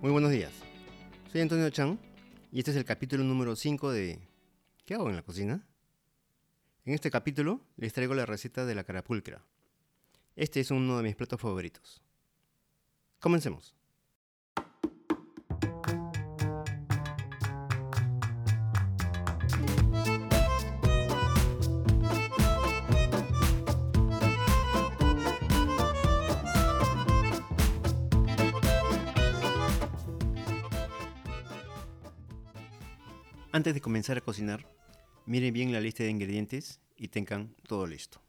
Muy 0.00 0.12
buenos 0.12 0.30
días. 0.30 0.52
Soy 1.32 1.40
Antonio 1.40 1.68
Chan 1.70 1.98
y 2.52 2.60
este 2.60 2.70
es 2.70 2.76
el 2.76 2.84
capítulo 2.84 3.24
número 3.24 3.56
5 3.56 3.90
de 3.90 4.20
¿Qué 4.86 4.94
hago 4.94 5.10
en 5.10 5.16
la 5.16 5.22
cocina? 5.22 5.66
En 6.84 6.94
este 6.94 7.10
capítulo 7.10 7.60
les 7.76 7.92
traigo 7.92 8.14
la 8.14 8.24
receta 8.24 8.64
de 8.64 8.76
la 8.76 8.84
carapulcra. 8.84 9.44
Este 10.36 10.60
es 10.60 10.70
uno 10.70 10.96
de 10.96 11.02
mis 11.02 11.16
platos 11.16 11.40
favoritos. 11.40 12.00
Comencemos. 13.18 13.74
Antes 33.58 33.74
de 33.74 33.80
comenzar 33.80 34.16
a 34.16 34.20
cocinar, 34.20 34.64
miren 35.26 35.52
bien 35.52 35.72
la 35.72 35.80
lista 35.80 36.04
de 36.04 36.10
ingredientes 36.10 36.80
y 36.96 37.08
tengan 37.08 37.56
todo 37.66 37.88
listo. 37.88 38.22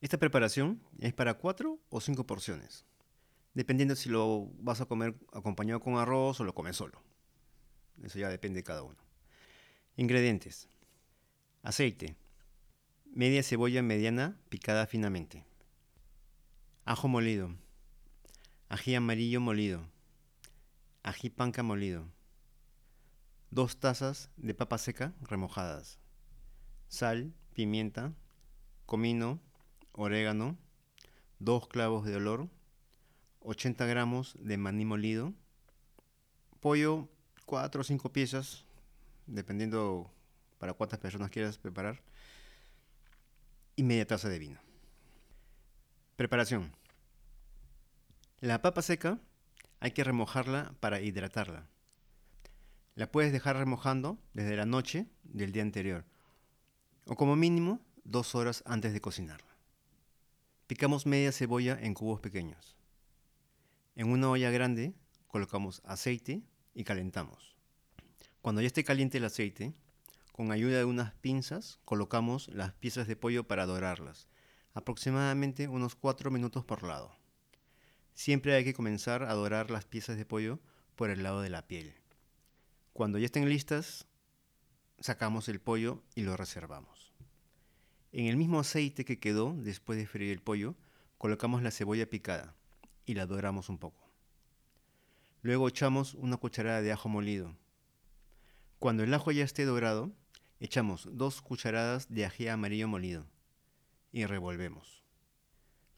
Esta 0.00 0.18
preparación 0.18 0.80
es 1.00 1.12
para 1.12 1.34
4 1.34 1.80
o 1.88 2.00
5 2.00 2.24
porciones, 2.24 2.84
dependiendo 3.54 3.96
si 3.96 4.08
lo 4.08 4.52
vas 4.60 4.80
a 4.80 4.86
comer 4.86 5.16
acompañado 5.32 5.80
con 5.80 5.96
arroz 5.96 6.38
o 6.38 6.44
lo 6.44 6.54
comes 6.54 6.76
solo. 6.76 7.02
Eso 8.00 8.20
ya 8.20 8.28
depende 8.28 8.60
de 8.60 8.62
cada 8.62 8.84
uno. 8.84 8.98
Ingredientes. 9.96 10.68
Aceite. 11.64 12.14
Media 13.04 13.42
cebolla 13.42 13.82
mediana 13.82 14.38
picada 14.48 14.86
finamente. 14.86 15.44
Ajo 16.84 17.08
molido. 17.08 17.52
Ají 18.68 18.94
amarillo 18.94 19.40
molido. 19.40 19.88
Ají 21.02 21.30
panca 21.30 21.64
molido 21.64 22.06
2 23.50 23.80
tazas 23.80 24.30
de 24.36 24.54
papa 24.54 24.78
seca 24.78 25.14
remojadas, 25.22 25.98
sal, 26.88 27.32
pimienta, 27.54 28.12
comino, 28.84 29.40
orégano, 29.92 30.58
2 31.38 31.68
clavos 31.68 32.04
de 32.04 32.16
olor, 32.16 32.48
80 33.40 33.86
gramos 33.86 34.36
de 34.38 34.58
maní 34.58 34.84
molido, 34.84 35.32
pollo 36.60 37.08
4 37.46 37.80
o 37.80 37.84
5 37.84 38.12
piezas, 38.12 38.64
dependiendo 39.26 40.10
para 40.58 40.74
cuántas 40.74 40.98
personas 40.98 41.30
quieras 41.30 41.56
preparar, 41.56 42.02
y 43.76 43.82
media 43.82 44.06
taza 44.06 44.28
de 44.28 44.38
vino. 44.38 44.60
Preparación. 46.16 46.72
La 48.40 48.60
papa 48.60 48.82
seca 48.82 49.18
hay 49.80 49.92
que 49.92 50.04
remojarla 50.04 50.74
para 50.80 51.00
hidratarla. 51.00 51.68
La 52.98 53.12
puedes 53.12 53.30
dejar 53.30 53.56
remojando 53.56 54.18
desde 54.34 54.56
la 54.56 54.66
noche 54.66 55.06
del 55.22 55.52
día 55.52 55.62
anterior, 55.62 56.04
o 57.04 57.14
como 57.14 57.36
mínimo 57.36 57.80
dos 58.02 58.34
horas 58.34 58.64
antes 58.66 58.92
de 58.92 59.00
cocinarla. 59.00 59.56
Picamos 60.66 61.06
media 61.06 61.30
cebolla 61.30 61.78
en 61.80 61.94
cubos 61.94 62.18
pequeños. 62.18 62.76
En 63.94 64.08
una 64.08 64.28
olla 64.28 64.50
grande 64.50 64.96
colocamos 65.28 65.80
aceite 65.84 66.42
y 66.74 66.82
calentamos. 66.82 67.54
Cuando 68.42 68.62
ya 68.62 68.66
esté 68.66 68.82
caliente 68.82 69.18
el 69.18 69.26
aceite, 69.26 69.72
con 70.32 70.50
ayuda 70.50 70.78
de 70.78 70.84
unas 70.84 71.14
pinzas 71.14 71.78
colocamos 71.84 72.48
las 72.48 72.72
piezas 72.72 73.06
de 73.06 73.14
pollo 73.14 73.46
para 73.46 73.66
dorarlas, 73.66 74.26
aproximadamente 74.74 75.68
unos 75.68 75.94
4 75.94 76.32
minutos 76.32 76.64
por 76.64 76.82
lado. 76.82 77.16
Siempre 78.14 78.56
hay 78.56 78.64
que 78.64 78.74
comenzar 78.74 79.22
a 79.22 79.34
dorar 79.34 79.70
las 79.70 79.84
piezas 79.84 80.16
de 80.16 80.26
pollo 80.26 80.58
por 80.96 81.10
el 81.10 81.22
lado 81.22 81.42
de 81.42 81.50
la 81.50 81.68
piel. 81.68 81.94
Cuando 82.98 83.20
ya 83.20 83.26
estén 83.26 83.48
listas, 83.48 84.08
sacamos 84.98 85.48
el 85.48 85.60
pollo 85.60 86.02
y 86.16 86.22
lo 86.22 86.36
reservamos. 86.36 87.12
En 88.10 88.26
el 88.26 88.36
mismo 88.36 88.58
aceite 88.58 89.04
que 89.04 89.20
quedó 89.20 89.54
después 89.56 89.96
de 89.96 90.04
freír 90.08 90.32
el 90.32 90.42
pollo, 90.42 90.74
colocamos 91.16 91.62
la 91.62 91.70
cebolla 91.70 92.10
picada 92.10 92.56
y 93.06 93.14
la 93.14 93.26
doramos 93.26 93.68
un 93.68 93.78
poco. 93.78 94.10
Luego 95.42 95.68
echamos 95.68 96.14
una 96.14 96.38
cucharada 96.38 96.82
de 96.82 96.90
ajo 96.90 97.08
molido. 97.08 97.56
Cuando 98.80 99.04
el 99.04 99.14
ajo 99.14 99.30
ya 99.30 99.44
esté 99.44 99.64
dorado, 99.64 100.10
echamos 100.58 101.08
dos 101.12 101.40
cucharadas 101.40 102.12
de 102.12 102.24
ají 102.24 102.48
amarillo 102.48 102.88
molido 102.88 103.26
y 104.10 104.26
revolvemos. 104.26 105.04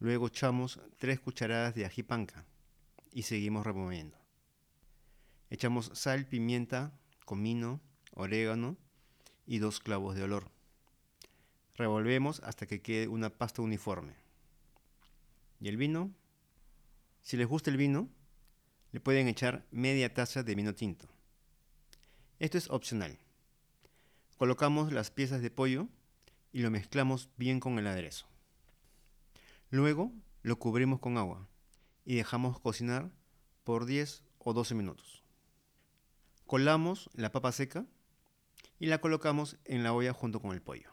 Luego 0.00 0.26
echamos 0.26 0.80
tres 0.96 1.20
cucharadas 1.20 1.76
de 1.76 1.84
ají 1.84 2.02
panca 2.02 2.44
y 3.12 3.22
seguimos 3.22 3.64
removiendo. 3.64 4.18
Echamos 5.50 5.90
sal, 5.94 6.26
pimienta, 6.26 6.92
comino, 7.24 7.80
orégano 8.12 8.76
y 9.46 9.58
dos 9.58 9.80
clavos 9.80 10.14
de 10.14 10.22
olor. 10.22 10.50
Revolvemos 11.76 12.40
hasta 12.40 12.66
que 12.66 12.82
quede 12.82 13.08
una 13.08 13.30
pasta 13.30 13.62
uniforme. 13.62 14.14
¿Y 15.60 15.68
el 15.68 15.76
vino? 15.76 16.10
Si 17.22 17.36
les 17.36 17.46
gusta 17.46 17.70
el 17.70 17.76
vino, 17.76 18.08
le 18.92 19.00
pueden 19.00 19.28
echar 19.28 19.66
media 19.70 20.12
taza 20.12 20.42
de 20.42 20.54
vino 20.54 20.74
tinto. 20.74 21.08
Esto 22.38 22.58
es 22.58 22.70
opcional. 22.70 23.18
Colocamos 24.36 24.92
las 24.92 25.10
piezas 25.10 25.42
de 25.42 25.50
pollo 25.50 25.88
y 26.52 26.60
lo 26.60 26.70
mezclamos 26.70 27.28
bien 27.36 27.60
con 27.60 27.78
el 27.78 27.86
aderezo. 27.86 28.26
Luego 29.70 30.12
lo 30.42 30.58
cubrimos 30.58 31.00
con 31.00 31.18
agua 31.18 31.46
y 32.04 32.14
dejamos 32.16 32.60
cocinar 32.60 33.10
por 33.64 33.84
10 33.84 34.22
o 34.38 34.52
12 34.52 34.74
minutos. 34.74 35.22
Colamos 36.48 37.10
la 37.12 37.30
papa 37.30 37.52
seca 37.52 37.84
y 38.80 38.86
la 38.86 39.02
colocamos 39.02 39.58
en 39.66 39.82
la 39.82 39.92
olla 39.92 40.14
junto 40.14 40.40
con 40.40 40.52
el 40.52 40.62
pollo. 40.62 40.90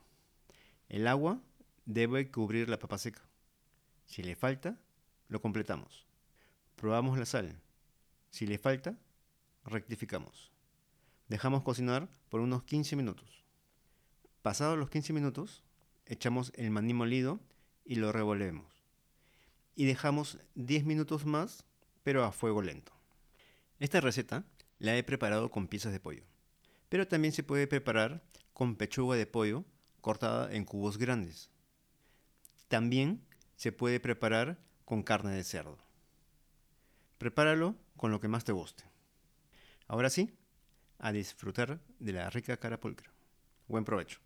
El 0.89 1.07
agua 1.07 1.41
debe 1.85 2.29
cubrir 2.29 2.67
la 2.67 2.77
papa 2.77 2.97
seca. 2.97 3.21
Si 4.05 4.21
le 4.21 4.35
falta, 4.35 4.77
lo 5.29 5.41
completamos. 5.41 6.07
Probamos 6.75 7.17
la 7.17 7.25
sal. 7.25 7.61
Si 8.31 8.45
le 8.45 8.57
falta, 8.57 8.97
rectificamos. 9.63 10.51
Dejamos 11.29 11.63
cocinar 11.63 12.09
por 12.27 12.41
unos 12.41 12.63
15 12.63 12.97
minutos. 12.97 13.45
Pasados 14.41 14.77
los 14.77 14.89
15 14.89 15.13
minutos, 15.13 15.63
echamos 16.05 16.51
el 16.55 16.69
maní 16.69 16.93
molido 16.93 17.39
y 17.85 17.95
lo 17.95 18.11
revolvemos. 18.11 18.83
Y 19.73 19.85
dejamos 19.85 20.37
10 20.55 20.83
minutos 20.83 21.25
más, 21.25 21.63
pero 22.03 22.25
a 22.25 22.33
fuego 22.33 22.61
lento. 22.61 22.91
Esta 23.79 24.01
receta 24.01 24.43
la 24.79 24.97
he 24.97 25.03
preparado 25.03 25.51
con 25.51 25.67
piezas 25.67 25.91
de 25.91 25.99
pollo, 25.99 26.23
pero 26.89 27.07
también 27.07 27.33
se 27.33 27.43
puede 27.43 27.67
preparar 27.67 28.23
con 28.53 28.75
pechuga 28.75 29.15
de 29.15 29.27
pollo 29.27 29.65
cortada 30.01 30.53
en 30.53 30.65
cubos 30.65 30.97
grandes. 30.97 31.49
También 32.67 33.25
se 33.55 33.71
puede 33.71 33.99
preparar 33.99 34.59
con 34.85 35.03
carne 35.03 35.31
de 35.31 35.43
cerdo. 35.43 35.77
Prepáralo 37.17 37.75
con 37.97 38.11
lo 38.11 38.19
que 38.19 38.27
más 38.27 38.43
te 38.43 38.51
guste. 38.51 38.83
Ahora 39.87 40.09
sí, 40.09 40.37
a 40.99 41.11
disfrutar 41.11 41.79
de 41.99 42.13
la 42.13 42.29
rica 42.29 42.57
carapulcra. 42.57 43.11
Buen 43.67 43.85
provecho. 43.85 44.19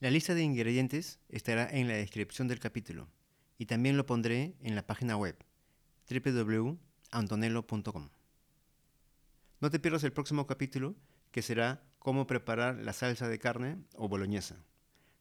La 0.00 0.10
lista 0.10 0.34
de 0.34 0.42
ingredientes 0.42 1.20
estará 1.28 1.68
en 1.70 1.88
la 1.88 1.94
descripción 1.94 2.48
del 2.48 2.58
capítulo 2.58 3.08
y 3.58 3.66
también 3.66 3.96
lo 3.96 4.06
pondré 4.06 4.56
en 4.60 4.74
la 4.74 4.86
página 4.86 5.16
web 5.16 5.36
www.antonello.com. 6.08 8.19
No 9.60 9.70
te 9.70 9.78
pierdas 9.78 10.04
el 10.04 10.12
próximo 10.14 10.46
capítulo, 10.46 10.94
que 11.32 11.42
será 11.42 11.82
cómo 11.98 12.26
preparar 12.26 12.76
la 12.76 12.94
salsa 12.94 13.28
de 13.28 13.38
carne 13.38 13.76
o 13.94 14.08
boloñesa 14.08 14.64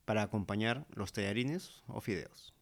para 0.06 0.21
acompañar 0.21 0.88
los 0.91 1.12
tallarines 1.12 1.83
o 1.88 2.00
fideos. 2.00 2.53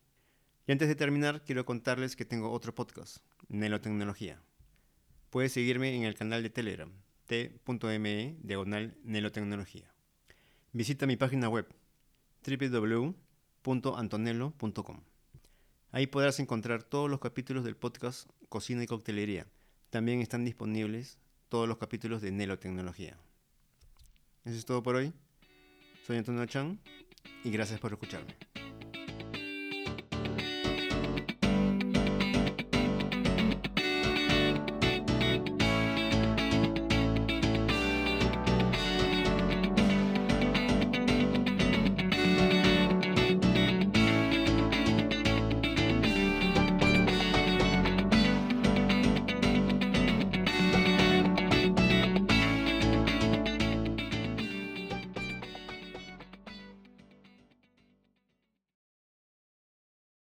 Y 0.66 0.72
antes 0.72 0.88
de 0.88 0.96
terminar, 0.96 1.44
quiero 1.46 1.66
contarles 1.66 2.16
que 2.16 2.26
tengo 2.26 2.50
otro 2.52 2.74
podcast, 2.74 3.20
Nelotecnología. 3.48 4.42
Puedes 5.30 5.54
seguirme 5.54 5.96
en 5.96 6.02
el 6.04 6.16
canal 6.16 6.42
de 6.42 6.50
Telegram, 6.50 6.92
t.me 7.28 8.38
diagonal. 8.42 8.98
Visita 10.74 11.06
mi 11.06 11.16
página 11.16 11.48
web, 11.48 11.68
www.antonello.com. 12.44 15.02
Ahí 15.92 16.08
podrás 16.08 16.40
encontrar 16.40 16.82
todos 16.82 17.08
los 17.08 17.20
capítulos 17.20 17.64
del 17.64 17.78
podcast 17.78 18.28
Cocina 18.50 18.84
y 18.84 18.88
Coctelería. 18.88 19.46
También 19.92 20.22
están 20.22 20.44
disponibles 20.44 21.20
todos 21.50 21.68
los 21.68 21.78
capítulos 21.78 22.22
de 22.22 22.32
Nelo 22.32 22.60
Tecnología. 22.60 23.18
Eso 24.46 24.56
es 24.56 24.66
todo 24.66 24.84
por 24.84 24.96
hoy. 24.96 25.14
Soy 26.06 26.18
Antonio 26.18 26.46
Chan 26.46 26.80
y 27.44 27.52
gracias 27.52 27.80
por 27.80 27.92
escucharme. 27.92 28.36